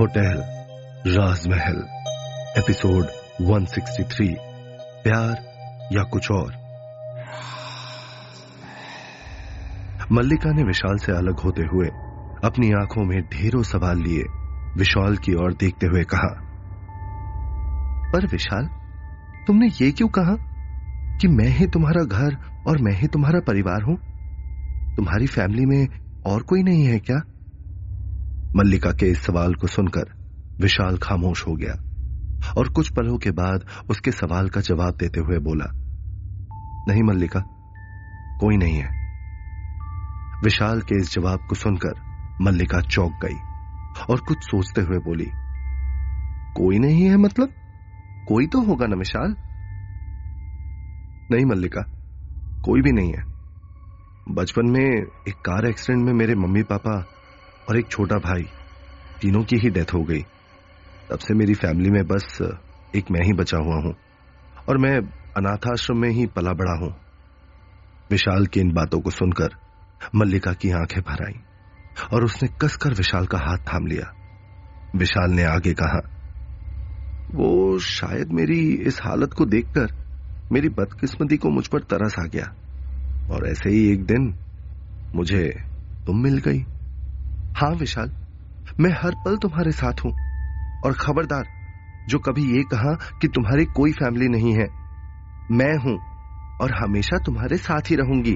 Hotel 0.00 0.42
राजमहल, 1.06 1.76
episode 2.58 3.06
163 3.40 4.34
प्यार 5.04 5.34
या 5.92 6.02
कुछ 6.02 6.30
और? 6.30 6.52
मल्लिका 10.12 10.52
ने 10.52 10.62
विशाल 10.62 10.96
से 10.96 11.12
अलग 11.12 11.38
होते 11.38 11.62
हुए 11.62 11.86
अपनी 12.44 12.72
आँखों 12.72 13.04
में 13.04 13.22
ढेरों 13.22 13.62
सवाल 13.62 13.98
लिए। 13.98 14.22
विशाल 14.76 15.16
की 15.16 15.34
ओर 15.34 15.52
देखते 15.52 15.86
हुए 15.86 16.04
कहा, 16.04 16.28
पर 18.12 18.26
विशाल, 18.26 18.68
तुमने 19.46 19.66
ये 19.66 19.92
क्यों 19.92 20.08
कहा 20.08 20.36
कि 21.18 21.28
मैं 21.28 21.48
ही 21.48 21.66
तुम्हारा 21.66 22.04
घर 22.04 22.36
और 22.66 22.78
मैं 22.78 22.92
ही 22.92 23.06
तुम्हारा 23.06 23.40
परिवार 23.40 23.82
हूँ? 23.82 23.96
तुम्हारी 24.96 25.26
फैमिली 25.26 25.66
में 25.66 25.88
और 26.26 26.42
कोई 26.42 26.62
नहीं 26.62 26.84
है 26.84 26.98
क्या? 26.98 27.22
मल्लिका 28.56 28.90
के 28.90 29.06
इस 29.06 29.22
सवाल 29.22 29.54
को 29.54 29.66
सुनकर 29.66 30.10
विशाल 30.60 30.96
खामोश 30.96 31.46
हो 31.46 31.54
गया 31.54 31.72
और 32.58 32.68
कुछ 32.68 32.88
पलों 32.88 33.16
के 33.18 33.30
बाद 33.30 33.64
उसके 33.90 34.10
सवाल 34.10 34.48
का 34.48 34.60
जवाब 34.60 34.96
देते 35.00 35.20
हुए 35.20 35.38
बोला, 35.38 35.64
नहीं 36.88 37.02
मल्लिका, 37.02 37.40
कोई 38.40 38.56
नहीं 38.56 38.76
है। 38.76 38.88
विशाल 40.44 40.80
के 40.80 40.96
इस 40.96 41.12
जवाब 41.12 41.46
को 41.48 41.54
सुनकर 41.54 41.94
मल्लिका 42.40 42.80
चौंक 42.80 43.12
गई 43.24 43.38
और 44.10 44.20
कुछ 44.20 44.38
सोचते 44.40 44.80
हुए 44.80 44.98
बोली, 44.98 45.26
कोई 46.56 46.78
नहीं 46.78 47.04
है 47.04 47.16
मतलब? 47.16 47.48
कोई 48.28 48.46
तो 48.46 48.60
होगा 48.62 48.86
ना 48.86 48.96
विशाल? 48.96 49.34
नहीं 51.30 51.44
मल्लिका, 51.44 51.82
कोई 52.64 52.82
भी 52.82 52.92
नहीं 52.92 53.12
है। 53.12 53.24
बचपन 54.28 54.70
में 54.70 54.84
एक 55.28 55.34
कार 55.34 55.66
एक्सीडेंट 55.66 56.04
में 56.06 56.12
मेरे 56.12 56.34
मम्मी 56.34 56.62
पापा 56.62 57.04
और 57.68 57.78
एक 57.78 57.86
छोटा 57.88 58.16
भाई, 58.16 58.42
तीनों 59.20 59.42
की 59.44 59.56
ही 59.56 59.70
डेथ 59.70 59.94
हो 59.94 60.02
गई। 60.02 60.22
तब 61.10 61.18
से 61.18 61.34
मेरी 61.34 61.54
फैमिली 61.54 61.90
में 61.90 62.06
बस 62.06 62.38
एक 62.96 63.10
मैं 63.10 63.20
ही 63.24 63.32
बचा 63.32 63.58
हुआ 63.58 63.76
हूँ 63.76 63.94
और 64.68 64.78
मैं 64.78 64.98
अनाथाश्रम 65.36 65.98
में 65.98 66.08
ही 66.08 66.26
पला 66.26 66.52
बड़ा 66.52 66.72
हूँ। 66.72 66.94
विशाल 68.10 68.46
की 68.46 68.60
इन 68.60 68.72
बातों 68.72 69.00
को 69.00 69.10
सुनकर 69.10 69.56
मल्लिका 70.14 70.52
की 70.52 70.70
आँखें 70.70 71.02
भर 71.02 71.24
आई 71.24 71.40
और 72.12 72.24
उसने 72.24 72.48
कसकर 72.62 72.94
विशाल 72.94 73.26
का 73.26 73.38
हाथ 73.38 73.58
थाम 73.58 73.86
लिया। 73.86 74.12
विशाल 74.96 75.30
ने 75.30 75.44
आगे 75.44 75.72
कहा, 75.72 76.00
वो 77.34 77.78
शायद 77.78 78.32
मेरी 78.32 78.60
इस 78.74 79.00
हालत 79.02 79.32
को 79.32 79.44
देखकर 79.46 79.92
मेरी 80.52 80.68
बदकिस्मती 80.68 81.36
को 81.36 81.50
मुझ 81.50 81.66
पर 81.66 81.80
तरस 81.80 82.18
आ 82.18 82.24
गया 82.24 82.54
और 83.30 83.46
ऐसे 83.48 83.70
ही 83.70 83.92
एक 83.92 84.04
दिन 84.04 84.34
मुझे 85.14 85.48
तुम 86.06 86.22
मिल 86.22 86.38
गई। 86.38 86.64
हाँ, 87.56 87.70
विशाल, 87.70 88.10
मैं 88.80 88.90
हर 88.90 89.14
पल 89.24 89.36
तुम्हारे 89.36 89.72
साथ 89.72 89.92
हूँ। 90.04 90.12
और 90.84 90.92
खबरदार, 90.92 91.44
जो 92.08 92.18
कभी 92.18 92.56
ये 92.56 92.62
कहा 92.62 92.94
कि 92.94 93.28
तुम्हारी 93.28 93.64
कोई 93.64 93.92
फैमिली 93.92 94.28
नहीं 94.28 94.52
है, 94.52 94.66
मैं 95.50 95.76
हूँ 95.76 95.98
और 96.60 96.74
हमेशा 96.74 97.18
तुम्हारे 97.18 97.56
साथ 97.56 97.80
ही 97.90 97.96
रहूँगी। 97.96 98.32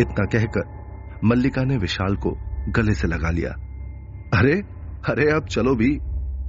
इतना 0.00 0.24
कहकर 0.24 0.62
मल्लिका 1.24 1.62
ने 1.62 1.76
विशाल 1.76 2.16
को 2.16 2.38
गले 2.68 2.94
से 2.94 3.08
लगा 3.08 3.30
लिया। 3.30 3.50
अरे 4.38 4.64
अरे, 5.08 5.30
अब 5.30 5.44
चलो 5.44 5.74
भी, 5.74 5.98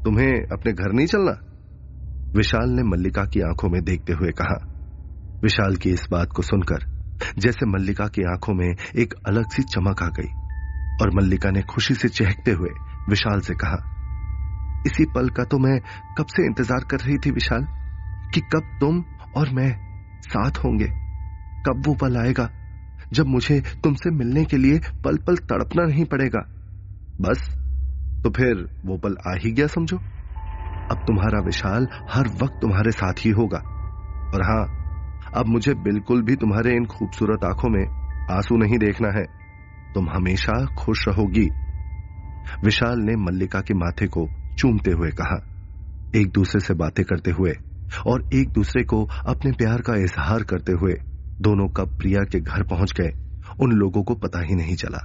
तुम्हें 0.03 0.43
अपने 0.51 0.73
घर 0.73 0.91
नहीं 0.91 1.07
चलना? 1.07 1.37
विशाल 2.35 2.69
ने 2.69 2.83
मल्लिका 2.83 3.25
की 3.25 3.41
आँखों 3.41 3.69
में 3.69 3.83
देखते 3.83 4.13
हुए 4.13 4.31
कहा। 4.31 4.65
विशाल 5.43 5.75
की 5.75 5.89
इस 5.89 6.07
बात 6.11 6.27
को 6.35 6.41
सुनकर 6.41 6.85
जैसे 7.37 7.65
मल्लिका 7.65 8.07
की 8.07 8.21
आँखों 8.21 8.53
में 8.53 8.75
एक 8.95 9.13
अलग 9.25 9.51
सी 9.51 9.63
चमक 9.63 10.03
आ 10.03 10.07
गई। 10.07 10.44
और 10.99 11.15
मल्लिका 11.15 11.49
ने 11.51 11.61
खुशी 11.63 11.93
से 11.93 12.09
चहकते 12.09 12.51
हुए 12.51 12.69
विशाल 13.09 13.41
से 13.41 13.53
कहा, 13.55 13.77
इसी 14.85 15.05
पल 15.05 15.29
का 15.29 15.43
तो 15.43 15.57
मैं 15.59 15.79
कब 16.17 16.25
से 16.27 16.45
इंतज़ार 16.45 16.83
कर 16.83 16.99
रही 16.99 17.17
थी 17.17 17.31
विशाल, 17.31 17.63
कि 18.33 18.41
कब 18.53 18.77
तुम 18.79 19.03
और 19.35 19.49
मैं 19.49 19.71
साथ 20.23 20.63
होंगे? 20.63 20.87
कब 21.65 21.83
वो 21.87 21.93
पल 21.95 22.17
आएगा 22.17 22.49
जब 23.11 23.27
मुझे 23.27 23.59
तुमसे 23.83 24.11
मिलने 24.13 24.43
के 24.45 24.57
लिए 24.57 24.79
पल 25.03 25.17
पल 25.17 25.35
तड़पना 25.43 25.85
नहीं 25.85 26.05
पड़ेगा? 26.05 26.39
बस 27.19 27.49
तो 28.23 28.29
फिर 28.29 28.67
वो 28.85 28.97
पल 28.97 29.15
आ 29.27 29.33
ही 29.35 29.51
गया 29.51 29.67
समझो। 29.67 29.97
अब 30.89 31.03
तुम्हारा 31.07 31.39
विशाल 31.39 31.87
हर 32.09 32.27
वक्त 32.41 32.59
तुम्हारे 32.61 32.91
साथ 32.91 33.25
ही 33.25 33.29
होगा। 33.31 33.57
और 34.33 34.43
हाँ, 34.43 34.63
अब 35.33 35.47
मुझे 35.47 35.73
बिल्कुल 35.83 36.21
भी 36.21 36.35
तुम्हारे 36.35 36.75
इन 36.75 36.85
खूबसूरत 36.87 37.43
आँखों 37.43 37.69
में 37.69 37.83
आँसू 38.31 38.57
नहीं 38.57 38.77
देखना 38.77 39.11
है। 39.11 39.25
तुम 39.95 40.09
हमेशा 40.09 40.53
खुश 40.75 41.07
रहोगी। 41.07 41.47
विशाल 42.63 42.99
ने 42.99 43.15
मल्लिका 43.15 43.59
के 43.59 43.73
माथे 43.73 44.07
को 44.07 44.27
चूमते 44.57 44.91
हुए 44.91 45.09
कहा। 45.11 45.37
एक 46.15 46.31
दूसरे 46.31 46.59
से 46.59 46.73
बातें 46.73 47.03
करते 47.05 47.31
हुए 47.31 47.53
और 48.07 48.29
एक 48.33 48.49
दूसरे 48.49 48.83
को 48.83 49.03
अपने 49.27 49.51
प्यार 49.51 49.81
का 49.81 49.95
इजहार 49.95 50.43
करते 50.43 50.71
हुए 50.71 50.93
दोनों 51.41 51.67
कब 51.69 51.97
प्रिया 51.97 52.21
के 52.23 52.39
घर 52.39 52.63
पहुँच 52.63 52.93
गए, 52.99 53.11
उन 53.61 53.71
लोगों 53.71 54.03
को 54.03 54.15
पता 54.15 54.39
ही 54.39 54.55
नहीं 54.55 54.75
चला। 54.75 54.99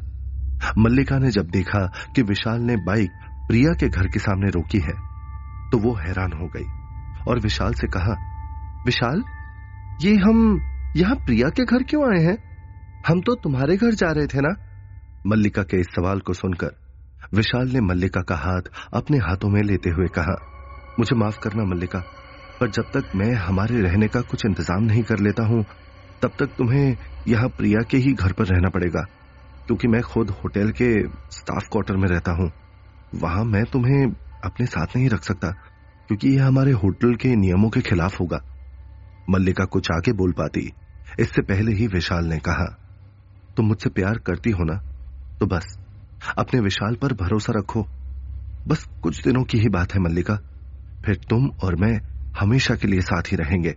मल्लिका 0.78 1.18
ने 1.18 1.30
जब 1.30 1.50
देखा 1.50 1.86
कि 2.16 2.22
विशाल 2.22 2.60
ने 2.60 2.76
बाइक 2.76 3.10
प्रिया 3.48 3.72
के 3.72 3.88
घर 3.88 4.06
के 4.06 4.18
सामने 4.18 4.50
रोकी 4.50 4.78
है 4.78 4.94
तो 5.70 5.78
वो 5.78 5.94
हैरान 5.94 6.32
हो 6.32 6.46
गई 6.46 6.64
और 7.28 7.40
विशाल 7.40 7.72
से 7.72 7.86
कहा, 7.86 8.14
विशाल, 8.86 9.22
ये 10.02 10.14
हम 10.16 10.60
यहाँ 10.96 11.16
प्रिया 11.16 11.48
के 11.48 11.64
घर 11.64 11.82
क्यों 11.82 12.04
आए 12.04 12.24
हैं? 12.24 12.36
हम 13.08 13.20
तो 13.20 13.34
तुम्हारे 13.34 13.76
घर 13.76 13.94
जा 13.94 14.10
रहे 14.10 14.26
थे 14.26 14.40
ना? 14.40 14.54
मल्लिका 15.26 15.62
के 15.62 15.76
इस 15.76 15.86
सवाल 15.86 16.20
को 16.20 16.32
सुनकर 16.32 16.76
विशाल 17.34 17.68
ने 17.68 17.80
मल्लिका 17.80 18.20
का 18.20 18.36
हाथ 18.36 18.62
अपने 18.94 19.18
हाथों 19.18 19.48
में 19.48 19.62
लेते 19.62 19.90
हुए 19.90 20.06
कहा, 20.06 20.34
मुझे 20.98 21.16
माफ़ 21.16 21.38
करना 21.38 21.64
मल्लिका, 21.64 21.98
पर 22.60 22.70
जब 22.70 22.82
तक 22.82 23.14
मैं 23.16 23.32
हमारे 23.34 23.80
रहने 23.80 24.08
का 24.08 24.20
कुछ 24.20 24.44
इंतज़ाम 24.46 24.82
नहीं 24.82 25.02
कर 25.02 25.18
लेता 25.18 25.46
हूँ, 25.46 25.64
तब 26.22 26.32
तक 26.38 26.46
तुम्हें 26.46 26.96
यहाँ 27.28 27.48
प्रिया 27.48 27.82
के 27.90 27.96
ही 27.96 28.12
घर 28.12 28.32
पर 28.32 28.46
रहना 28.46 28.68
पड़ेगा, 28.68 29.00
क्योंकि 29.66 29.88
मैं 29.88 30.02
खुद 30.02 30.30
होटल 30.30 30.70
के 30.70 31.08
स्टाफ 31.30 31.68
क्वार्टर 31.68 31.96
में 31.96 32.08
रहता 32.08 32.32
हूँ। 32.32 32.50
वहाँ 33.14 33.44
मैं 33.44 33.64
तुम्हें 33.64 34.04
अपने 34.44 34.66
साथ 34.66 34.96
नहीं 34.96 35.08
रख 35.08 35.22
सकता, 35.22 35.50
क्योंकि 36.08 36.28
यह 36.28 36.46
हमारे 36.46 36.72
होटल 36.72 37.14
के 37.14 37.36
नियमों 37.36 37.70
के 37.70 37.80
खिलाफ 37.80 38.20
होगा। 38.20 38.40
मल्लिका 39.30 39.64
कुछ 39.64 39.90
आगे 39.90 40.12
बोल 40.12 40.32
पाती। 40.32 40.72
इससे 41.20 41.42
पहले 41.42 41.72
ही 41.72 41.86
विशाल 41.86 42.24
ने 42.24 42.38
कहा, 42.38 42.64
तुम 43.56 43.66
मुझसे 43.66 43.90
प्यार 43.90 44.18
करती 44.18 44.50
हो 44.50 44.64
ना? 44.64 44.86
तो 45.40 45.46
बस, 45.46 45.78
अपने 46.38 46.60
विशाल 46.60 46.94
पर 46.94 47.12
भरोसा 47.14 47.52
रखो। 47.52 47.86
बस 48.66 48.84
कुछ 49.02 49.22
दिनों 49.24 49.42
की 49.44 49.58
ही 49.58 49.68
बात 49.68 49.94
है, 49.94 50.00
मल्लिका। 50.00 50.36
फिर 51.04 51.16
तुम 51.30 51.48
और 51.62 51.76
मैं 51.76 52.00
हमेशा 52.34 52.74
के 52.74 52.88
लिए 52.88 53.00
साथ 53.02 53.32
ही 53.32 53.36
रहेंगे। 53.36 53.74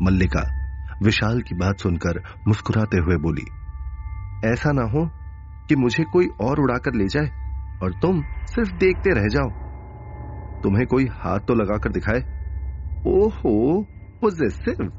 मल्लिका 0.00 0.44
विशाल 1.00 1.40
की 1.42 1.54
बात 1.54 1.80
सुनकर 1.80 2.22
मुस्कुराते 2.48 2.98
हुए 2.98 3.16
बोली, 3.16 3.44
ऐसा 4.42 4.72
ना 4.72 4.82
हो 4.88 5.06
कि 5.68 5.76
मुझे 5.76 6.04
कोई 6.04 6.28
और 6.40 6.60
उड़ाकर 6.60 6.94
ले 6.94 7.06
जाए 7.08 7.30
और 7.80 7.92
तुम 8.02 8.22
सिर्फ़ 8.46 8.72
देखते 8.76 9.14
रह 9.14 9.28
जाओ। 9.28 9.50
तुम्हें 10.64 10.86
कोई 10.86 11.06
हाथ 11.14 11.40
तो 11.40 11.54
लगाकर 11.54 11.92
दिखाए? 11.92 12.24
ओहो 13.04 13.82
पोजेसिव 14.22 14.90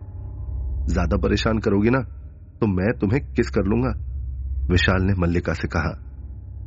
ज़्यादा 0.88 1.18
परेशान 1.20 1.60
करोगी 1.60 1.90
ना 1.90 2.02
तो 2.62 2.68
मैं 2.70 2.94
तुम्हें 2.94 3.22
किस 3.28 3.50
कर 3.50 3.66
लूँगा? 3.66 3.94
विशाल 4.70 5.04
ने 5.04 5.14
मल्लिका 5.20 5.54
से 5.54 5.68
कहा, 5.68 5.94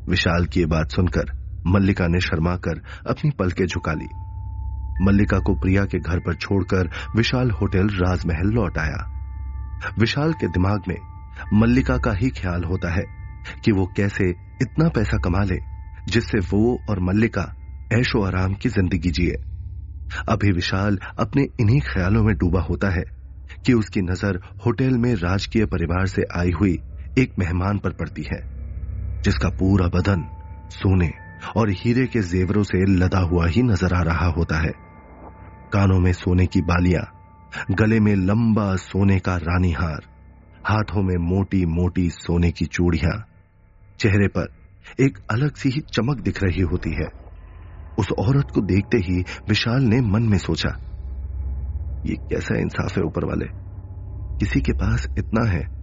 विशाल 0.09 0.47
की 0.47 0.61
यह 0.61 0.67
बात 0.67 0.91
सुनकर 0.91 1.33
मल्लिका 1.67 2.07
ने 2.07 2.21
शर्माकर 2.21 2.81
अपनी 3.07 3.31
पलके 3.31 3.67
झुका 3.67 3.93
ली। 3.93 4.09
मल्लिका 5.03 5.39
को 5.39 5.55
प्रिया 5.55 5.84
के 5.84 5.99
घर 5.99 6.19
पर 6.19 6.35
छोड़कर 6.35 6.91
विशाल 7.17 7.51
होटल 7.51 7.89
राजमहल 7.89 8.49
लौट 8.49 8.79
आया। 8.79 9.93
विशाल 9.99 10.33
के 10.33 10.49
दिमाग 10.49 10.83
में 10.89 10.97
मल्लिका 11.55 11.97
का 11.97 12.12
ही 12.12 12.29
ख्याल 12.31 12.65
होता 12.65 12.91
है 12.91 13.05
कि 13.65 13.73
वो 13.73 13.87
कैसे 13.87 14.29
इतना 14.62 14.89
पैसा 14.89 15.17
कमा 15.17 15.43
ले, 15.45 15.59
जिससे 16.09 16.39
वो 16.39 16.79
और 16.91 17.01
मल्लिका 17.01 17.53
ऐशो 17.93 18.23
आराम 18.23 18.55
की 18.55 18.69
ज़िंदगी 18.69 19.11
जिए। 19.11 19.37
अभी 20.29 20.53
विशाल 20.53 20.99
अपने 21.19 21.43
इन्हीं 21.61 21.81
ख्यालों 21.81 22.23
में 22.23 22.35
डूबा 22.37 22.61
होता 22.61 22.91
है 22.91 23.05
कि 23.67 23.73
उसकी 23.73 24.00
नज़र 24.00 24.41
होटल 24.67 24.99
में 24.99 25.15
राजकीय 25.15 25.67
परिवार 25.67 26.06
से 26.06 26.23
आई 26.37 26.50
हुई 26.50 26.79
एक 27.19 27.33
मेहमान 27.39 27.79
पर 27.79 27.91
पड़ती 27.91 28.23
है, 28.23 28.39
जिसका 29.23 29.49
पूरा 29.49 29.87
बदन 29.89 30.25
सोने 30.71 31.11
और 31.57 31.71
हीरे 31.71 32.07
के 32.07 32.21
जेवरों 32.23 32.63
से 32.63 32.85
लदा 32.87 33.19
हुआ 33.19 33.47
ही 33.47 33.63
नज़र 33.63 33.95
आ 33.95 34.03
रहा 34.03 34.27
होता 34.27 34.57
है। 34.57 34.73
कानों 35.73 35.99
में 35.99 36.13
सोने 36.13 36.47
की 36.47 36.61
बालियाँ, 36.61 37.03
गले 37.71 38.01
में 38.01 38.15
लंबा 38.15 38.77
सोने 38.77 39.19
का 39.19 39.37
रानी 39.37 39.73
हार 39.73 40.03
हाथों 40.67 41.03
में 41.03 41.17
मोटी 41.17 41.65
मोटी 41.67 42.09
सोने 42.11 42.51
की 42.51 42.65
चूड़ियाँ, 42.65 43.27
चेहरे 43.99 44.29
पर 44.29 44.49
एक 45.01 45.19
अलग 45.31 45.55
सी 45.55 45.69
ही 45.69 45.81
चमक 45.81 46.21
दिख 46.21 46.43
रही 46.43 46.63
होती 46.63 46.91
है। 46.91 47.09
उस 47.99 48.13
औरत 48.13 48.51
को 48.55 48.61
देखते 48.61 48.99
ही 48.99 49.25
विशाल 49.49 49.83
ने 49.83 50.01
मन 50.01 50.23
में 50.23 50.39
सोचा, 50.39 50.77
ये 52.07 52.15
कैसा 52.15 52.59
इंसाफ 52.59 52.97
है 52.99 53.05
ऊपर 53.05 53.25
वाले? 53.25 53.47
किसी 54.39 54.61
के 54.61 54.73
पास 54.73 55.09
इतना 55.19 55.51
है 55.51 55.75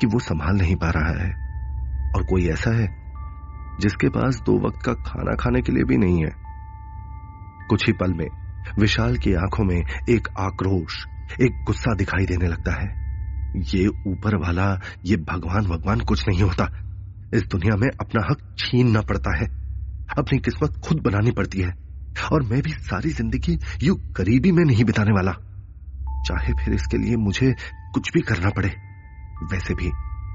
कि 0.00 0.06
वो 0.06 0.18
संभाल 0.18 0.56
नहीं 0.56 0.76
पा 0.76 0.90
रहा 0.90 1.24
है। 1.24 1.48
और 2.16 2.22
कोई 2.22 2.48
ऐसा 2.48 2.76
है, 2.76 2.88
जिसके 3.80 4.08
पास 4.08 4.42
दो 4.46 4.66
वक्त 4.66 4.82
का 4.86 4.92
खाना 4.92 5.34
खाने 5.34 5.62
के 5.62 5.72
लिए 5.72 5.84
भी 5.84 5.96
नहीं 5.96 6.24
है। 6.24 6.30
कुछ 7.68 7.86
ही 7.86 7.92
पल 7.92 8.14
में, 8.14 8.26
विशाल 8.80 9.16
की 9.16 9.34
आँखों 9.34 9.64
में 9.64 9.84
एक 10.10 10.28
आक्रोश, 10.38 11.06
एक 11.40 11.64
गुस्सा 11.66 11.94
दिखाई 11.94 12.26
देने 12.26 12.48
लगता 12.48 12.72
है। 12.72 13.08
ये 13.56 13.86
ऊपर 13.86 14.36
वाला, 14.36 14.80
ये 15.04 15.16
भगवान 15.16 15.64
भगवान 15.64 16.00
कुछ 16.00 16.28
नहीं 16.28 16.42
होता। 16.42 16.64
इस 17.34 17.42
दुनिया 17.42 17.76
में 17.76 17.88
अपना 18.00 18.26
हक 18.30 18.54
छीनना 18.58 19.00
पड़ता 19.00 19.36
है। 19.36 19.44
अपनी 20.18 20.38
किस्मत 20.38 20.82
खुद 20.88 21.00
बनानी 21.00 21.30
पड़ती 21.30 21.60
है। 21.60 21.88
और 22.32 22.42
मैं 22.42 22.62
भी 22.62 22.70
सारी 22.70 23.10
ज़िंदगी 23.10 23.58
यू 23.82 23.94
गरीबी 23.94 24.52
में 24.52 24.64
नहीं 24.64 24.84
बिताने 24.84 25.10
वाला। 25.10 25.32
चाहे 26.22 26.52
फिर 26.52 26.74
इसके 26.74 26.98
लिए 26.98 27.16
मुझे 27.16 27.54
कुछ 27.94 28.10
भी 28.14 28.20
करना 28.20 28.50
पड़े। 28.50 28.87
वैसे 29.42 29.74
भी 29.74 29.90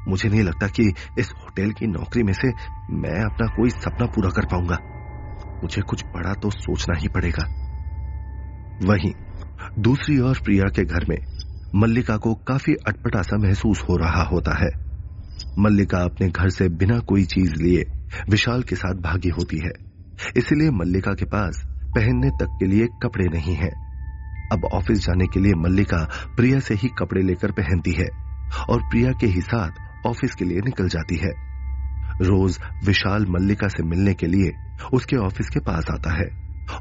मुझे 0.08 0.30
नहीं 0.30 0.44
लगता 0.44 0.68
कि 0.68 0.94
इस 1.18 1.32
होटल 1.32 1.72
की 1.72 1.88
नौकरी 1.88 2.24
में 2.24 2.34
से 2.34 2.48
मैं 2.90 3.26
अपना 3.26 3.48
कोई 3.48 3.70
सपना 3.70 4.06
पूरा 4.06 4.30
कर 4.30 4.46
पाऊँगा। 4.46 4.78
मुझे 5.64 5.82
कुछ 5.82 6.06
बड़ा 6.16 6.34
तो 6.34 6.50
सोचना 6.50 7.00
ही 7.00 7.08
पड़ेगा। 7.08 7.48
वहीं 8.82 9.14
दूसरी 9.80 10.20
ओर 10.20 10.40
प्रिया 10.44 10.64
के 10.64 10.84
घर 10.84 11.06
में 11.10 11.18
मल्लिका 11.76 12.18
को 12.18 12.34
काफ़ी 12.34 12.74
अटपटा 12.74 13.22
सा 13.22 13.38
महसूस 13.38 13.82
हो 13.82 13.98
रहा 13.98 14.24
होता 14.24 14.64
है। 14.64 14.70
मल्लिका 15.60 15.98
अपने 15.98 16.30
घर 16.30 16.50
से 16.50 16.70
बिना 16.70 17.00
कोई 17.00 17.24
चीज़ 17.24 17.54
लिए 17.56 17.86
विशाल 18.30 18.64
के 18.64 18.76
साथ 18.76 18.94
भागी 18.94 19.30
होती 19.30 19.58
है। 19.58 19.72
इसलिए 20.38 20.70
मल्लिका 20.70 21.14
के 21.14 21.26
पास 21.26 21.66
पहनने 21.96 22.30
तक 22.30 22.48
के 22.60 22.66
लिए 22.66 22.88
कपड़े 22.88 23.26
नहीं 23.26 23.56
हैं। 23.56 23.72
अब 24.52 24.66
ऑफ़िस 24.66 25.00
जाने 25.00 25.28
के 25.28 25.40
लिए 25.40 25.54
मल्लिका 25.54 26.10
प्रिया 26.38 26.60
से 26.60 26.74
ही 26.74 26.88
कपड़े 26.88 27.22
लेकर 27.22 27.52
पहनती 27.52 27.92
है। 27.92 28.23
और 28.70 28.82
प्रिया 28.82 29.12
के 29.12 29.28
ही 29.28 29.42
साथ 29.42 29.72
ऑफ़िस 30.08 30.36
के 30.36 30.46
लिए 30.46 30.62
निकल 30.62 30.88
जाती 30.88 31.16
है। 31.16 31.32
रोज 32.22 32.60
विशाल 32.86 33.26
मल्लिका 33.26 33.68
से 33.68 33.84
मिलने 33.84 34.14
के 34.14 34.28
लिए 34.28 34.52
उसके 34.94 35.16
ऑफ़िस 35.16 35.50
के 35.50 35.60
पास 35.60 35.86
आता 35.92 36.14
है 36.14 36.30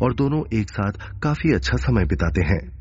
और 0.03 0.15
दोनों 0.15 0.43
एक 0.53 0.71
साथ 0.71 0.93
काफ़ी 1.23 1.55
अच्छा 1.55 1.77
समय 1.77 2.05
बिताते 2.05 2.43
हैं। 2.43 2.73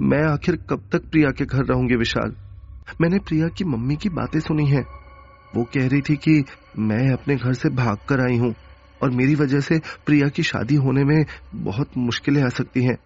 मैं 0.00 0.22
आखिर 0.22 0.56
कब 0.56 0.82
तक 0.92 0.98
प्रिया 0.98 1.30
के 1.30 1.44
घर 1.44 1.64
रहूँगी 1.64 1.96
विशाल? 1.96 2.32
मैंने 3.00 3.18
प्रिया 3.18 3.48
की 3.48 3.64
मम्मी 3.64 3.96
की 3.96 4.08
बातें 4.08 4.40
सुनी 4.40 4.66
हैं। 4.66 4.86
वो 5.56 5.64
कह 5.64 5.88
रही 5.88 6.00
थी 6.00 6.16
कि 6.16 6.44
मैं 6.78 7.12
अपने 7.12 7.36
घर 7.36 7.52
से 7.52 7.68
भाग 7.68 7.98
कर 8.08 8.20
आई 8.20 8.36
हूँ 8.36 8.54
और 9.02 9.10
मेरी 9.10 9.34
वजह 9.34 9.60
से 9.60 9.78
प्रिया 9.78 10.28
की 10.28 10.42
शादी 10.42 10.74
होने 10.74 11.04
में 11.04 11.24
बहुत 11.54 11.90
मुश्किलें 11.96 12.42
आ 12.42 12.48
सकती 12.48 12.84
हैं। 12.84 12.98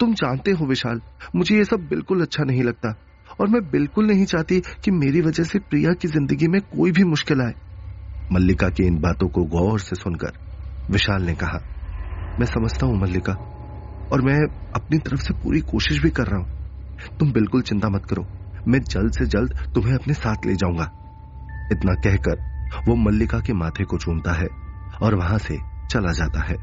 तुम 0.00 0.14
जानते 0.14 0.50
हो 0.50 0.66
विशाल, 0.66 1.00
मुझे 1.36 1.56
ये 1.56 1.64
सब 1.64 1.88
बिल्कुल 1.88 2.22
अच्छा 2.22 2.44
नहीं 2.44 2.62
लगता। 2.62 3.11
और 3.40 3.48
मैं 3.48 3.60
बिल्कुल 3.70 4.06
नहीं 4.06 4.24
चाहती 4.24 4.60
कि 4.84 4.90
मेरी 4.90 5.20
वजह 5.20 5.44
से 5.44 5.58
प्रिया 5.58 5.92
की 5.92 6.08
ज़िंदगी 6.08 6.48
में 6.48 6.60
कोई 6.60 6.90
भी 6.90 7.04
मुश्किल 7.04 7.40
आए। 7.40 7.54
मल्लिका 8.30 8.68
की 8.68 8.86
इन 8.86 8.98
बातों 8.98 9.28
को 9.28 9.44
गौर 9.44 9.80
से 9.80 9.96
सुनकर 9.96 10.32
विशाल 10.88 11.22
ने 11.22 11.34
कहा, 11.34 11.60
मैं 12.38 12.46
समझता 12.46 12.86
हूँ 12.86 13.00
मल्लिका, 13.00 13.36
और 14.10 14.22
मैं 14.22 14.38
अपनी 14.74 14.98
तरफ़ 14.98 15.20
से 15.20 15.34
पूरी 15.34 15.60
कोशिश 15.60 16.02
भी 16.02 16.10
कर 16.10 16.26
रहा 16.26 16.38
हूँ। 16.38 16.48
तुम 17.18 17.32
बिल्कुल 17.32 17.62
चिंता 17.62 17.88
मत 17.88 18.04
करो, 18.04 18.26
मैं 18.68 18.80
जल्द 18.80 19.12
से 19.12 19.26
जल्द 19.26 19.54
तुम्हें 19.74 19.94
अपने 19.94 20.14
साथ 20.14 20.46
ले 20.46 20.54
जाऊँगा। 20.54 20.90
इतना 21.72 21.94
कहकर 21.94 22.40
वो 22.88 22.94
मल्लिका 22.96 23.40
के 23.40 23.52
माथे 23.52 23.84
को 23.84 23.98
चूमता 23.98 24.32
है 24.32 24.46
और 25.02 25.14
वहाँ 25.14 25.38
से 25.38 25.58
चला 25.90 26.12
जाता 26.12 26.42
है। 26.42 26.56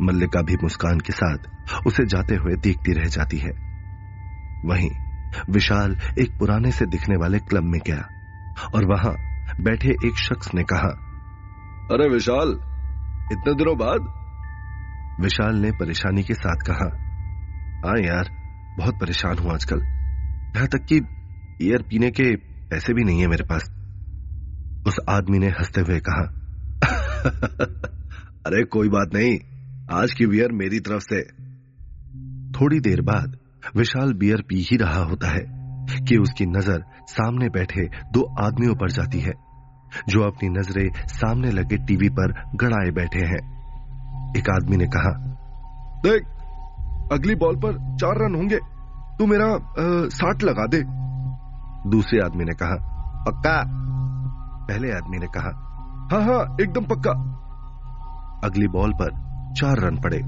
मल्लिका 0.00 0.42
भी 0.42 0.56
मुस्कान 0.62 1.00
के 1.00 1.12
साथ 1.12 1.86
उसे 1.86 2.04
जाते 2.06 2.34
हुए 2.34 2.56
देखती 2.56 2.92
रह 2.92 3.08
जाती 3.08 3.36
है। 3.36 3.50
वहीं 4.64 4.90
विशाल 5.50 5.96
एक 6.18 6.38
पुराने 6.38 6.70
से 6.70 6.86
दिखने 6.86 7.16
वाले 7.16 7.38
क्लब 7.38 7.62
में 7.62 7.80
गया 7.86 8.08
और 8.74 8.84
वहाँ 8.84 9.16
बैठे 9.60 9.88
एक 9.88 10.18
शख्स 10.18 10.54
ने 10.54 10.62
कहा 10.62 11.02
अरे 11.92 12.08
विशाल 12.08 12.48
इतने 13.32 13.54
दिनों 13.54 13.76
बाद? 13.78 14.26
विशाल 15.20 15.56
ने 15.56 15.70
परेशानी 15.70 16.22
के 16.22 16.34
साथ 16.34 16.56
कहा 16.56 17.06
हाँ 17.86 17.98
यार 17.98 18.24
बहुत 18.78 18.94
परेशान 18.94 19.38
हूँ 19.38 19.52
आजकल। 19.52 19.80
यहाँ 20.56 20.68
तक 20.68 20.86
कि 20.92 20.96
ईयर 21.62 21.82
पीने 21.82 22.10
के 22.10 22.36
पैसे 22.36 22.94
भी 22.94 23.04
नहीं 23.04 23.20
है 23.20 23.26
मेरे 23.26 23.44
पास। 23.44 23.70
उस 24.86 24.96
आदमी 25.08 25.38
ने 25.38 25.46
हँसते 25.46 25.80
हुए 25.80 26.00
कहा 26.08 26.42
अरे 28.46 28.64
कोई 28.64 28.88
बात 28.88 29.10
नहीं 29.14 29.38
आज 29.90 30.12
की 30.12 30.26
बियर 30.26 30.52
मेरी 30.52 30.80
तरफ़ 30.80 31.02
से। 31.02 31.22
थोड़ी 32.52 32.80
देर 32.80 33.00
बाद 33.00 33.38
विशाल 33.76 34.12
बियर 34.14 34.42
पी 34.48 34.60
ही 34.62 34.76
रहा 34.76 35.02
होता 35.02 35.28
है 35.28 35.44
कि 36.00 36.16
उसकी 36.16 36.46
नज़र 36.46 36.84
सामने 37.08 37.48
बैठे 37.48 37.86
दो 38.12 38.22
आदमियों 38.40 38.74
पर 38.74 38.90
जाती 38.90 39.20
है, 39.20 39.32
जो 40.08 40.22
अपनी 40.22 40.48
नज़रें 40.50 40.88
सामने 41.08 41.50
लगे 41.50 41.76
टीवी 41.86 42.08
पर 42.10 42.32
गड़ाए 42.56 42.90
बैठे 42.92 43.26
हैं। 43.26 43.42
एक 44.36 44.50
आदमी 44.50 44.76
ने 44.76 44.86
कहा, 44.86 45.12
देख, 46.02 46.26
अगली 47.12 47.34
बॉल 47.34 47.56
पर 47.56 47.78
चार 47.96 48.18
रन 48.18 48.34
होंगे। 48.34 48.58
तू 49.18 49.26
मेरा 49.26 49.46
साठ 50.12 50.42
लगा 50.42 50.66
दे। 50.66 50.82
दूसरे 51.90 52.20
आदमी 52.20 52.44
ने 52.44 52.54
कहा, 52.54 52.76
पक्का? 53.24 53.62
पहले 54.68 54.92
आदमी 54.92 55.18
ने 55.18 55.26
कहा 55.36 55.50
हाँ 56.12 56.22
हाँ 56.22 56.40
एकदम 56.60 56.84
पक्का। 56.84 57.12
अगली 58.44 58.66
बॉल 58.68 58.92
पर 58.92 59.10
चार 59.56 59.80
रन 59.80 60.00
पड़े 60.00 60.20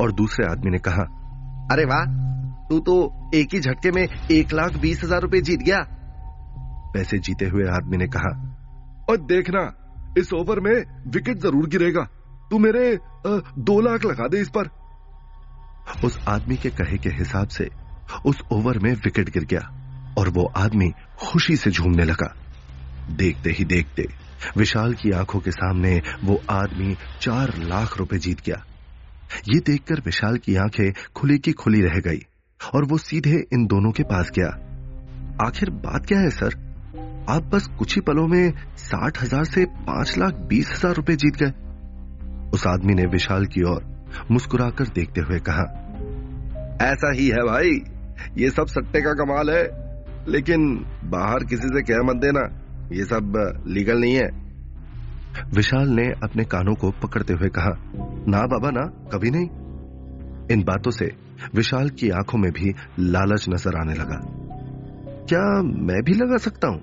और 0.00 0.12
दूसरे 0.12 0.46
आदमी 0.46 0.70
ने 0.70 0.78
कहा, 0.78 1.02
अरे 1.72 1.84
वाह 1.84 2.04
तू 2.74 2.78
तो 2.80 3.30
एक 3.34 3.54
ही 3.54 3.58
झटके 3.60 3.90
में 3.90 4.02
एक 4.02 4.52
लाख 4.52 4.76
बीस 4.76 5.02
हज़ार 5.04 5.20
रूपए 5.20 5.40
जीत 5.40 5.60
गया। 5.60 5.78
पैसे 6.94 7.18
जीते 7.18 7.46
हुए 7.46 7.66
आदमी 7.70 7.96
ने 7.96 8.06
कहा, 8.06 8.30
और 9.10 9.16
देखना, 9.22 9.62
इस 10.18 10.32
ओवर 10.32 10.60
में 10.60 10.74
विकेट 11.10 11.38
ज़रूर 11.38 11.68
गिरेगा। 11.68 12.02
तू 12.50 12.58
मेरे 12.58 12.98
दो 13.26 13.80
लाख 13.80 14.04
लगा 14.04 14.28
दे 14.28 14.40
इस 14.40 14.48
पर। 14.48 14.70
उस 16.04 16.18
आदमी 16.28 16.56
के 16.56 16.70
कहे 16.72 16.98
के 16.98 17.10
हिसाब 17.10 17.48
से 17.48 17.68
उस 18.26 18.42
ओवर 18.52 18.78
में 18.78 18.92
विकेट 18.94 19.30
गिर 19.30 19.44
गया 19.44 20.14
और 20.18 20.28
वो 20.28 20.50
आदमी 20.56 20.90
खुशी 21.20 21.56
से 21.56 21.70
झूमने 21.70 22.04
लगा। 22.04 22.34
देखते 23.12 23.50
ही 23.50 23.64
देखते 23.66 24.08
विशाल 24.56 24.94
की 24.94 25.10
आँखों 25.12 25.40
के 25.40 25.50
सामने 25.52 25.96
वो 26.24 26.40
आदमी 26.50 26.96
चार 27.20 27.56
लाख 27.58 27.98
रुपए 27.98 28.18
जीत 28.18 28.44
गया। 28.46 28.64
ये 29.48 29.60
देखकर 29.60 30.00
विशाल 30.00 30.36
की 30.36 30.56
आँखें 30.56 30.92
खुली 31.16 31.38
की 31.38 31.52
खुली 31.52 31.80
रह 31.80 32.00
गई। 32.00 32.20
और 32.60 32.84
वो 32.84 32.98
सीधे 32.98 33.44
इन 33.52 33.66
दोनों 33.66 33.90
के 33.92 34.02
पास 34.02 34.30
गया। 34.30 34.48
आखिर 35.46 35.70
बात 35.70 36.06
क्या 36.06 36.18
है, 36.18 36.30
सर? 36.30 36.54
आप 37.28 37.42
बस 37.44 37.66
कुछ 37.78 37.94
ही 37.94 38.00
पलों 38.00 38.26
में 38.26 38.52
साठ 38.76 39.22
हज़ार 39.22 39.44
से 39.44 39.64
पाँच 39.64 40.18
लाख 40.18 40.34
बीस 40.48 40.72
हज़ार 40.72 40.94
रुपए 40.94 41.16
जीत 41.16 41.36
गए। 41.36 41.52
उस 42.50 42.66
आदमी 42.66 42.94
ने 42.94 43.06
विशाल 43.06 43.46
की 43.46 43.62
ओर 43.62 43.84
मुस्कुराकर 44.30 44.84
देखते 44.84 45.20
हुए 45.20 45.38
कहा, 45.38 45.62
ऐसा 46.82 47.12
ही 47.12 47.28
है 47.28 47.42
भाई, 47.42 47.70
ये 48.38 48.50
सब 48.50 48.66
सट्टे 48.66 49.00
का 49.00 49.12
कमाल 49.12 49.50
है, 49.50 49.62
लेकिन 50.28 50.66
बाहर 51.04 51.44
किसी 51.44 51.68
से 51.68 51.82
कह 51.82 52.02
मत 52.02 52.16
देना, 52.16 52.40
ये 52.92 53.04
सब 53.04 53.62
लीगल 53.66 54.00
नहीं 54.00 54.14
है। 54.14 54.28
विशाल 55.54 55.88
ने 55.88 56.06
अपने 56.22 56.44
कानों 56.44 56.74
को 56.74 56.90
पकड़ते 57.02 57.34
हुए 57.34 57.48
कहा, 57.48 57.70
ना 58.28 58.46
बाबा, 58.46 58.70
ना, 58.70 58.86
कभी 59.12 59.30
नहीं। 59.30 59.48
इन 60.50 60.62
बातों 60.62 60.90
से 60.90 61.06
विशाल 61.54 61.88
की 61.90 62.10
आँखों 62.12 62.38
में 62.38 62.50
भी 62.52 62.74
लालच 63.00 63.48
नज़र 63.48 63.76
आने 63.76 63.94
लगा। 63.94 64.20
क्या 65.28 65.42
मैं 65.82 66.02
भी 66.02 66.14
लगा 66.14 66.36
सकता 66.40 66.68
हूँ? 66.68 66.80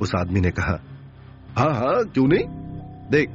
उस 0.00 0.14
आदमी 0.14 0.40
ने 0.40 0.50
कहा 0.50 0.78
हाँ 1.58 1.72
हाँ 1.74 2.04
क्यों 2.04 2.26
नहीं? 2.28 2.44
देख, 3.10 3.28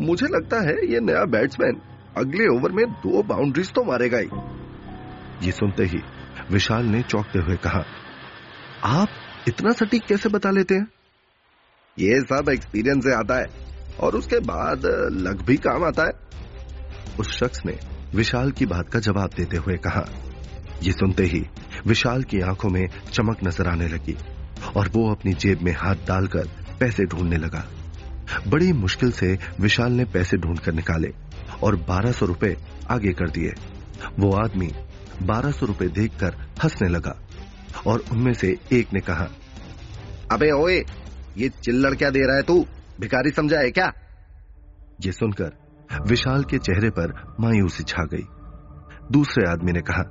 मुझे 0.00 0.26
लगता 0.26 0.60
है 0.60 0.74
ये 0.86 1.00
नया 1.02 1.24
बैट्समैन 1.30 1.80
अगले 2.16 2.46
ओवर 2.48 2.72
में 2.72 2.84
दो 3.02 3.22
बाउंड्रीज 3.24 3.72
तो 3.72 3.84
मारेगा 3.84 4.18
ही। 4.18 5.46
ये 5.46 5.52
सुनते 5.52 5.84
ही 5.84 6.00
विशाल 6.50 6.86
ने 6.86 7.02
चौंकते 7.02 7.38
हुए 7.38 7.56
कहा, 7.58 7.84
आप 8.84 9.08
इतना 9.48 9.70
सटीक 9.74 10.04
कैसे 10.04 10.28
बता 10.28 10.50
लेते 10.50 10.74
हैं? 10.74 10.86
ये 11.96 12.20
सब 12.22 12.48
एक्सपीरियंस 12.50 13.04
से 13.04 13.14
आता 13.14 13.38
है 13.38 13.46
और 14.00 14.16
उसके 14.16 14.38
बाद 14.42 14.86
लग 15.18 15.44
भी 15.46 15.56
काम 15.58 15.84
आता 15.84 16.06
है। 16.06 16.12
उस 17.20 17.30
शख्स 17.30 17.64
ने 17.66 17.78
विशाल 18.14 18.50
की 18.50 18.66
बात 18.66 18.88
का 18.88 18.98
जवाब 18.98 19.30
देते 19.36 19.56
हुए 19.56 19.76
कहा 19.76 20.04
ये 20.82 20.92
सुनते 20.92 21.24
ही 21.24 21.42
विशाल 21.86 22.22
की 22.22 22.40
आँखों 22.40 22.68
में 22.68 22.86
चमक 23.12 23.44
नज़र 23.44 23.68
आने 23.68 23.88
लगी 23.88 24.16
और 24.76 24.88
वो 24.88 25.10
अपनी 25.10 25.32
जेब 25.34 25.62
में 25.62 25.72
हाथ 25.72 26.06
डालकर 26.08 26.48
पैसे 26.80 27.04
ढूँढने 27.04 27.36
लगा। 27.36 27.64
बड़ी 28.48 28.72
मुश्किल 28.72 29.12
से 29.12 29.38
विशाल 29.60 29.92
ने 29.92 30.04
पैसे 30.04 30.36
ढूंढकर 30.36 30.72
निकाले 30.72 31.12
और 31.62 31.76
बारह 31.88 32.12
सौ 32.12 32.26
रुपए 32.26 32.56
आगे 32.90 33.12
कर 33.12 33.30
दिए। 33.30 33.52
वो 34.18 34.32
आदमी 34.36 34.70
बारह 35.22 35.50
सौ 35.50 35.66
रुपए 35.66 35.88
देखकर 35.88 36.36
हंसने 36.64 36.88
लगा 36.88 37.16
और 37.86 38.04
उनमें 38.12 38.32
से 38.32 38.56
एक 38.72 38.92
ने 38.94 39.00
कहा 39.00 39.28
अबे 40.32 40.50
ओए 40.52 40.78
ये 41.36 41.48
चिल्लर 41.48 41.94
क्या 41.94 42.10
दे 42.10 42.26
रहा 42.26 42.36
है 42.36 42.42
तू? 42.42 42.66
भिखारी 43.00 43.30
समझा 43.30 43.58
है 43.58 43.70
क्या? 43.70 43.92
ये 45.00 45.12
सुनकर 45.12 45.61
विशाल 46.00 46.44
के 46.44 46.58
चेहरे 46.58 46.90
पर 46.90 47.36
मायूसी 47.40 47.82
छा 47.82 48.04
गई। 48.04 48.26
दूसरे 49.12 49.50
आदमी 49.50 49.72
ने 49.72 49.80
कहा, 49.80 50.02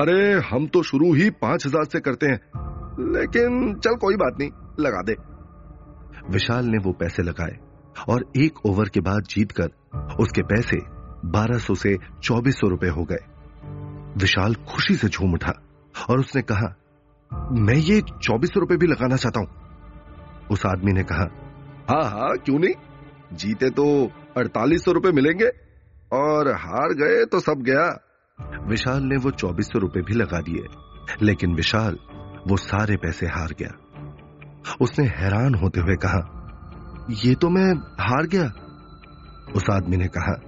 अरे, 0.00 0.40
हम 0.40 0.66
तो 0.66 0.82
शुरू 0.82 1.14
ही 1.14 1.30
पाँच 1.30 1.66
हज़ार 1.66 1.84
से 1.84 2.00
करते 2.00 2.26
हैं, 2.26 2.40
लेकिन 3.12 3.74
चल 3.74 3.94
कोई 3.94 4.16
बात 4.16 4.36
नहीं, 4.40 4.50
लगा 4.80 5.02
दे। 5.02 5.16
विशाल 6.30 6.64
ने 6.64 6.78
वो 6.78 6.92
पैसे 6.92 7.22
लगाए 7.22 7.58
और 8.08 8.32
एक 8.36 8.66
ओवर 8.66 8.88
के 8.88 9.00
बाद 9.00 9.22
जीतकर 9.30 9.68
उसके 10.20 10.42
पैसे 10.42 10.76
1200 11.28 11.74
से 11.74 11.96
2400 12.22 12.68
रुपए 12.68 12.88
हो 12.88 13.04
गए। 13.04 13.24
विशाल 14.16 14.54
खुशी 14.54 14.94
से 14.94 15.08
झूम 15.08 15.32
उठा 15.32 15.52
और 16.10 16.18
उसने 16.18 16.42
कहा, 16.42 16.76
मैं 17.52 17.74
ये 17.74 18.00
चौबीस 18.00 18.50
रुपए 18.56 18.76
भी 18.76 18.86
लगाना 18.86 19.16
चाहता 19.16 19.40
हूँ। 19.40 19.48
उस 20.50 20.66
आदमी 20.66 20.92
ने 20.92 21.02
कहा 21.02 21.26
हाँ 21.90 22.04
हाँ 22.04 22.36
क्यों 22.38 22.58
नहीं? 22.58 22.74
जीते 23.32 23.70
तो 23.70 24.10
अड़तालीस 24.38 24.84
सौ 24.84 24.92
रुपए 24.92 25.10
मिलेंगे। 25.10 25.50
और 26.12 26.48
हार 26.48 26.94
गए 26.94 27.24
तो 27.24 27.40
सब 27.40 27.62
गया। 27.62 28.04
विशाल 28.68 29.02
ने 29.02 29.16
वो 29.16 29.30
चौबीस 29.30 29.66
सौ 29.66 29.78
रुपए 29.78 30.00
भी 30.00 30.14
लगा 30.14 30.40
दिए। 30.40 30.64
लेकिन 31.22 31.54
विशाल, 31.54 31.98
वो 32.48 32.56
सारे 32.56 32.96
पैसे 32.96 33.26
हार 33.26 33.54
गया। 33.58 33.70
उसने 34.80 35.06
हैरान 35.06 35.54
होते 35.54 35.80
हुए 35.80 35.96
कहा, 35.96 36.34
ये 37.10 37.34
तो 37.34 37.48
मैं 37.48 37.74
हार 38.00 38.26
गया। 38.26 38.52
उस 39.56 39.64
आदमी 39.70 39.96
ने 39.96 40.06
कहा, 40.06 40.40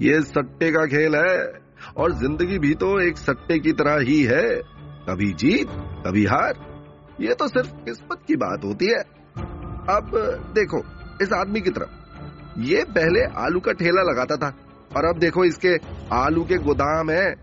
ये 0.00 0.20
सट्टे 0.22 0.72
का 0.72 0.86
खेल 0.86 1.16
है, 1.16 1.52
और 1.96 2.12
ज़िंदगी 2.12 2.58
भी 2.58 2.74
तो 2.74 3.00
एक 3.00 3.18
सट्टे 3.18 3.58
की 3.58 3.72
तरह 3.72 4.00
ही 4.00 4.22
है। 4.22 4.62
कभी 5.08 5.32
जीत, 5.32 5.68
कभी 6.06 6.24
हार, 6.24 6.54
ये 7.20 7.34
तो 7.34 7.48
सिर्फ़ 7.48 7.70
किस्मत 7.70 8.18
की 8.26 8.36
बात 8.36 8.64
होती 8.64 8.86
है। 8.86 9.00
अब 9.96 10.10
देखो, 10.54 10.84
इस 11.22 11.32
आदमी 11.32 11.60
की 11.60 11.70
तरफ़। 11.70 11.99
ये 12.58 12.82
पहले 12.90 13.24
आलू 13.40 13.60
का 13.60 13.72
ठेला 13.72 14.02
लगाता 14.02 14.36
था 14.36 14.48
और 14.96 15.04
अब 15.04 15.18
देखो 15.18 15.44
इसके 15.44 15.76
आलू 16.14 16.44
के 16.44 16.56
गोदाम 16.58 17.10
है। 17.10 17.34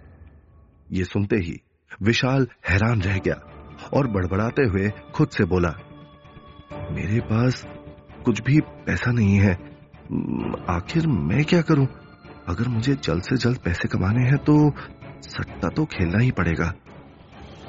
ये 0.92 1.04
सुनते 1.04 1.36
ही 1.38 1.60
विशाल 2.02 2.48
हैरान 2.70 3.02
रह 3.02 3.18
गया 3.18 3.36
और 3.94 4.08
बड़बड़ाते 4.08 4.64
हुए 4.64 4.90
खुद 5.16 5.30
से 5.30 5.46
बोला 5.46 5.74
मेरे 6.92 7.20
पास 7.22 7.64
कुछ 8.26 8.42
भी 8.42 8.60
पैसा 8.86 9.12
नहीं 9.12 9.38
है। 9.38 9.54
आखिर 10.70 11.08
मैं 11.08 11.44
क्या 11.44 11.62
करूँ? 11.62 11.88
अगर 12.48 12.68
मुझे 12.68 12.94
जल्द 12.96 13.24
से 13.24 13.38
जल्द 13.38 13.58
पैसे 13.58 13.88
कमाने 13.88 14.26
हैं 14.26 14.38
तो 14.44 14.56
सट्टा 15.24 15.70
तो 15.70 15.86
खेलना 15.86 16.20
ही 16.20 16.32
पड़ेगा। 16.32 16.74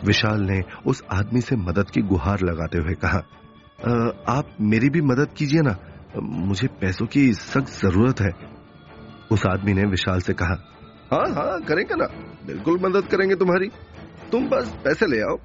विशाल 0.04 0.42
ने 0.42 0.60
उस 0.86 1.02
आदमी 1.12 1.40
से 1.40 1.56
मदद 1.58 1.90
की 1.90 2.02
गुहार 2.02 2.40
लगाते 2.42 2.78
हुए 2.78 2.94
कहा 2.94 3.18
आ, 3.18 3.90
आप 4.28 4.56
मेरी 4.60 4.88
भी 4.90 5.00
मदद 5.02 5.32
कीजिए 5.36 5.60
ना। 5.60 5.76
मुझे 6.16 6.66
पैसों 6.80 7.06
की 7.06 7.32
सख्त 7.32 7.72
ज़रूरत 7.72 8.20
है। 8.20 8.30
उस 9.32 9.46
आदमी 9.46 9.72
ने 9.72 9.84
विशाल 9.84 10.20
से 10.20 10.32
कहा 10.32 10.54
हाँ 11.12 11.26
हाँ 11.34 11.60
करेंगे 11.60 11.94
ना। 11.94 12.06
बिल्कुल 12.46 12.78
मदद 12.82 13.06
करेंगे 13.06 13.34
तुम्हारी। 13.34 13.68
तुम 14.32 14.48
बस 14.48 14.74
पैसे 14.84 15.06
ले 15.06 15.20
आओ 15.20 15.38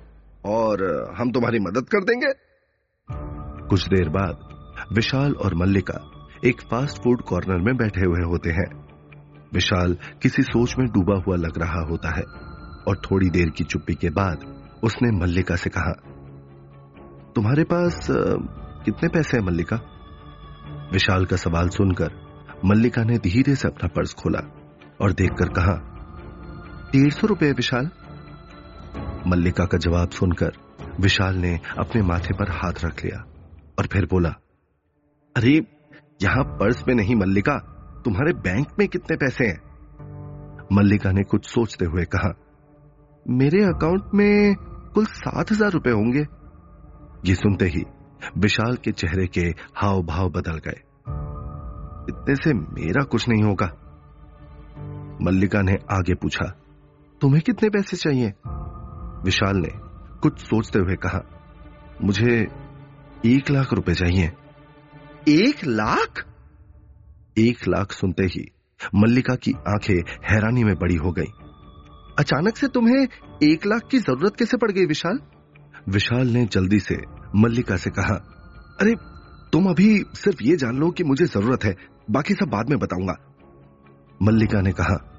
और 0.45 0.83
हम 1.17 1.31
तुम्हारी 1.31 1.59
मदद 1.59 1.89
कर 1.89 2.03
देंगे। 2.03 2.31
कुछ 3.69 3.87
देर 3.87 4.09
बाद 4.09 4.87
विशाल 4.93 5.33
और 5.33 5.55
मल्लिका 5.55 5.99
एक 6.45 6.61
फास्ट 6.61 6.97
फ़ूड 6.97 7.21
कॉर्नर 7.21 7.61
में 7.61 7.75
बैठे 7.77 8.01
हुए 8.01 8.23
होते 8.23 8.49
हैं। 8.49 8.67
विशाल 9.53 9.97
किसी 10.21 10.43
सोच 10.43 10.75
में 10.79 10.87
डूबा 10.87 11.21
हुआ 11.27 11.35
लग 11.35 11.57
रहा 11.57 11.81
होता 11.89 12.15
है 12.17 12.23
और 12.87 13.01
थोड़ी 13.11 13.29
देर 13.29 13.49
की 13.49 13.63
चुप्पी 13.63 13.95
के 13.95 14.09
बाद 14.09 14.45
उसने 14.83 15.11
मल्लिका 15.11 15.55
से 15.55 15.69
कहा 15.69 15.93
तुम्हारे 17.35 17.63
पास 17.63 18.07
कितने 18.11 19.09
पैसे 19.09 19.37
हैं 19.37 19.45
मल्लिका? 19.45 19.77
विशाल 20.91 21.25
का 21.25 21.35
सवाल 21.35 21.69
सुनकर 21.69 22.11
मल्लिका 22.65 23.03
ने 23.03 23.17
धीरे 23.17 23.55
से 23.55 23.67
अपना 23.67 23.87
पर्स 23.87 24.13
खोला 24.13 24.39
और 25.01 25.13
देखकर 25.13 25.49
कहा, 25.49 25.89
डेढ़ 26.91 27.13
सौ 27.13 27.27
रुपए 27.27 27.51
विशाल? 27.51 27.89
मल्लिका 29.27 29.65
का 29.65 29.77
जवाब 29.77 30.09
सुनकर 30.09 30.51
विशाल 30.99 31.35
ने 31.35 31.59
अपने 31.79 32.01
माथे 32.01 32.33
पर 32.33 32.51
हाथ 32.51 32.73
रख 32.85 33.05
लिया 33.05 33.25
और 33.79 33.87
फिर 33.87 34.05
बोला, 34.05 34.29
अरे, 35.37 35.65
यहाँ 36.21 36.43
पर्स 36.43 36.83
में 36.87 36.95
नहीं 36.95 37.15
मल्लिका, 37.15 37.57
तुम्हारे 38.05 38.33
बैंक 38.33 38.67
में 38.79 38.87
कितने 38.87 39.17
पैसे 39.17 39.45
हैं? 39.45 39.61
मल्लिका 40.73 41.11
ने 41.11 41.23
कुछ 41.23 41.45
सोचते 41.45 41.85
हुए 41.85 42.03
कहा, 42.03 42.33
मेरे 43.29 43.63
अकाउंट 43.63 44.03
में 44.13 44.55
कुल 44.93 45.05
सात 45.05 45.51
हज़ार 45.51 45.71
रुपए 45.71 45.89
होंगे। 45.89 46.25
ये 47.29 47.35
सुनते 47.35 47.65
ही 47.65 47.83
विशाल 48.37 48.75
के 48.75 48.91
चेहरे 48.91 49.27
के 49.27 49.41
हाव 49.75 50.03
भाव 50.03 50.29
बदल 50.29 50.57
गए। 50.57 50.81
इतने 52.09 52.35
से 52.35 52.53
मेरा 52.53 53.03
कुछ 53.03 53.29
नहीं 53.29 53.43
होगा। 53.43 53.79
मल्लिका 55.21 55.61
ने 55.61 55.73
आगे 55.91 56.13
पूछा 56.13 56.57
तुम्हें 57.21 57.41
कितने 57.41 57.69
पैसे 57.69 57.97
चाहिए? 57.97 58.33
विशाल 59.25 59.57
ने 59.57 59.69
कुछ 60.19 60.39
सोचते 60.39 60.79
हुए 60.79 60.95
कहा 60.95 61.21
मुझे 62.03 62.47
एक 63.25 63.49
लाख 63.51 63.73
रुपए 63.73 63.93
चाहिए। 63.93 64.31
एक 65.29 65.55
लाख? 65.65 66.27
एक 67.37 67.57
लाख 67.67 67.91
सुनते 67.91 68.23
ही 68.23 68.51
मल्लिका 68.95 69.35
की 69.35 69.51
आँखें 69.51 69.99
हैरानी 70.29 70.63
में 70.63 70.75
बड़ी 70.75 70.95
हो 70.95 71.11
गई। 71.11 71.31
अचानक 72.19 72.57
से 72.57 72.67
तुम्हें 72.67 73.07
एक 73.43 73.65
लाख 73.65 73.81
की 73.91 73.99
ज़रूरत 73.99 74.35
कैसे 74.35 74.57
पड़ 74.57 74.71
गई 74.71 74.85
विशाल? 74.85 75.19
विशाल 75.89 76.27
ने 76.27 76.45
जल्दी 76.45 76.79
से 76.79 76.95
मल्लिका 77.35 77.77
से 77.77 77.89
कहा, 77.89 78.15
अरे, 78.81 78.95
तुम 79.51 79.65
अभी 79.69 80.03
सिर्फ़ 80.13 80.43
ये 80.43 80.55
जान 80.55 80.77
लो 80.77 80.91
कि 80.91 81.03
मुझे 81.03 81.25
ज़रूरत 81.25 81.63
है, 81.63 81.75
बाकी 82.11 82.33
सब 82.33 82.45
बाद 82.45 82.69
में 82.69 82.79
बताऊँगा. 82.79 83.17
मल्लिका 84.21 84.61
ने 84.61 84.71
कहा, 84.71 85.09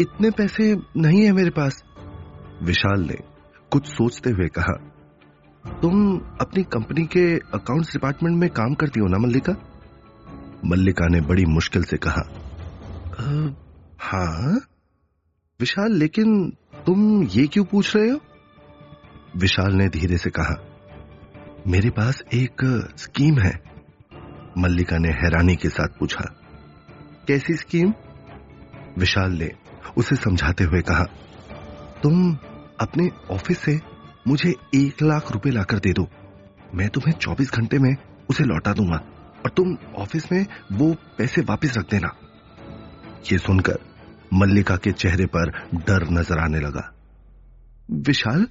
इतने 0.00 0.30
पैसे 0.30 0.76
नहीं 0.96 1.24
है 1.24 1.32
मेरे 1.32 1.50
पास. 1.50 1.84
विशाल 2.62 3.00
ने 3.00 3.16
कुछ 3.70 3.86
सोचते 3.86 4.30
हुए 4.30 4.48
कहा, 4.48 4.72
तुम 5.82 6.18
अपनी 6.40 6.62
कंपनी 6.62 7.06
के 7.06 7.38
अकाउंट्स 7.38 7.92
डिपार्टमेंट 7.92 8.36
में 8.36 8.50
काम 8.50 8.74
करती 8.74 9.00
हो 9.00 9.06
ना, 9.06 9.18
मल्लिका? 9.18 9.52
मल्लिका 10.64 11.06
ने 11.08 11.20
बड़ी 11.20 11.44
मुश्किल 11.44 11.84
से 11.84 11.96
कहा 11.96 12.22
हाँ। 14.00 14.60
विशाल, 15.60 15.92
लेकिन 15.92 16.50
तुम 16.86 17.24
ये 17.24 17.46
क्यों 17.46 17.64
पूछ 17.64 17.96
रहे 17.96 18.10
हो? 18.10 18.20
विशाल 19.36 19.72
ने 19.72 19.88
धीरे 19.88 20.18
से 20.18 20.30
कहा 20.30 20.69
मेरे 21.66 21.90
पास 21.90 22.22
एक 22.34 22.62
स्कीम 22.96 23.38
है। 23.38 23.52
मल्लिका 24.58 24.98
ने 24.98 25.08
हैरानी 25.12 25.56
के 25.56 25.68
साथ 25.68 25.98
पूछा, 25.98 26.24
कैसी 27.28 27.54
स्कीम? 27.54 27.92
विशाल 28.98 29.32
ने 29.32 29.50
उसे 29.96 30.16
समझाते 30.16 30.64
हुए 30.64 30.80
कहा, 30.82 31.04
तुम 32.02 32.32
अपने 32.80 33.08
ऑफ़िस 33.30 33.58
से 33.58 33.78
मुझे 34.28 34.54
एक 34.74 35.02
लाख 35.02 35.32
रुपए 35.32 35.50
लाकर 35.50 35.78
दे 35.78 35.92
दो। 35.92 36.08
मैं 36.74 36.88
तुम्हें 36.88 37.12
24 37.18 37.52
घंटे 37.52 37.78
में 37.78 37.94
उसे 38.30 38.44
लौटा 38.44 38.72
दूँगा, 38.72 38.96
और 39.44 39.50
तुम 39.50 39.76
ऑफ़िस 39.96 40.32
में 40.32 40.46
वो 40.72 40.92
पैसे 41.18 41.42
वापस 41.42 41.76
रख 41.78 41.90
देना। 41.90 42.14
ये 43.32 43.38
सुनकर 43.38 43.78
मल्लिका 44.34 44.76
के 44.76 44.92
चेहरे 44.92 45.26
पर 45.26 45.50
डर 45.74 46.08
नज़र 46.10 46.38
आने 46.38 46.60
लगा। 46.60 46.90
विशाल, 47.90 48.46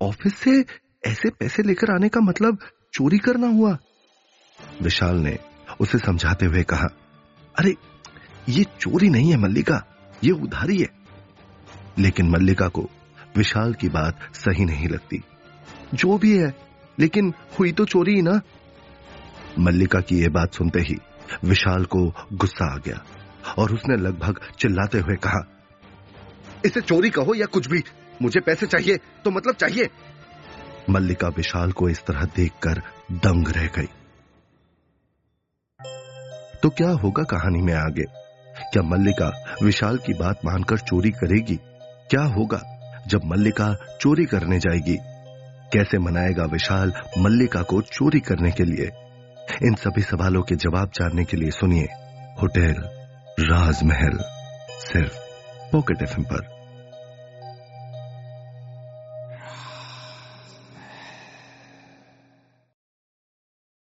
ऑफ़िस 0.00 0.36
से 0.36 0.83
ऐसे 1.06 1.30
पैसे 1.30 1.62
लेकर 1.62 1.94
आने 1.94 2.08
का 2.08 2.20
मतलब 2.20 2.58
चोरी 2.92 3.18
करना 3.18 3.46
हुआ। 3.46 3.78
विशाल 4.82 5.16
ने 5.16 5.38
उसे 5.80 5.98
समझाते 5.98 6.46
हुए 6.46 6.62
कहा, 6.62 6.86
अरे, 7.58 7.74
ये 8.48 8.64
चोरी 8.64 9.08
नहीं 9.08 9.30
है 9.30 9.36
मल्लिका, 9.36 9.82
ये 10.24 10.30
उधारी 10.30 10.78
है। 10.78 10.88
लेकिन 11.98 12.30
मल्लिका 12.30 12.68
को 12.68 12.90
विशाल 13.36 13.74
की 13.74 13.88
बात 13.88 14.34
सही 14.34 14.64
नहीं 14.64 14.88
लगती। 14.88 15.22
जो 15.94 16.18
भी 16.18 16.38
है, 16.38 16.54
लेकिन 16.98 17.34
हुई 17.58 17.72
तो 17.72 17.84
चोरी 17.84 18.14
ही 18.14 18.22
ना? 18.22 18.40
मल्लिका 19.58 20.00
की 20.00 20.18
यह 20.18 20.28
बात 20.28 20.54
सुनते 20.54 20.80
ही 20.80 20.96
विशाल 21.44 21.84
को 21.84 22.14
गुस्सा 22.32 22.74
आ 22.74 22.76
गया 22.76 23.04
और 23.58 23.74
उसने 23.74 23.96
लगभग 23.96 24.40
चिल्लाते 24.58 24.98
हुए 24.98 25.16
कहा, 25.16 25.48
इसे 26.64 26.80
चोरी 26.80 27.10
कहो 27.10 27.34
या 27.34 27.46
कुछ 27.46 27.66
भी, 27.66 27.82
मुझे 28.22 28.40
पैसे 28.40 28.66
चाहिए 28.66 28.96
तो 28.96 29.30
मतलब 29.30 29.54
चाहिए। 29.54 29.88
मल्लिका 30.90 31.28
विशाल 31.28 31.72
को 31.72 31.88
इस 31.88 32.04
तरह 32.06 32.24
देखकर 32.24 32.74
दंग 33.12 33.48
रह 33.48 33.66
गई। 33.66 33.88
तो 36.62 36.70
क्या 36.70 36.90
होगा 36.90 37.22
कहानी 37.22 37.62
में 37.62 37.74
आगे? 37.74 38.02
क्या 38.62 38.82
मल्लिका 38.82 39.58
विशाल 39.62 39.96
की 39.96 40.14
बात 40.14 40.40
मानकर 40.44 40.78
चोरी 40.78 41.10
करेगी? 41.10 41.56
क्या 42.10 42.22
होगा 42.22 42.60
जब 43.06 43.20
मल्लिका 43.24 43.96
चोरी 44.00 44.24
करने 44.24 44.58
जाएगी? 44.58 44.98
कैसे 45.72 45.98
मनाएगा 45.98 46.44
विशाल 46.44 46.92
मल्लिका 47.18 47.62
को 47.62 47.82
चोरी 47.82 48.20
करने 48.20 48.50
के 48.50 48.64
लिए? 48.64 48.90
इन 49.66 49.74
सभी 49.74 50.02
सवालों 50.02 50.42
के 50.42 50.54
जवाब 50.54 50.90
जानने 50.94 51.24
के 51.24 51.36
लिए 51.36 51.50
सुनिए 51.50 51.84
होटल 52.42 52.74
राजमहल, 53.40 54.18
सिर्फ़ 54.70 55.18
पॉकेट 55.72 56.02
एफ़ 56.02 56.20
पर। 56.20 56.53